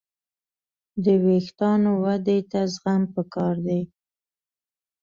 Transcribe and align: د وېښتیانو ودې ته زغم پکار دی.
د 1.03 1.05
وېښتیانو 1.23 1.91
ودې 2.03 2.39
ته 2.51 2.59
زغم 2.73 3.01
پکار 3.15 3.55
دی. 3.67 3.81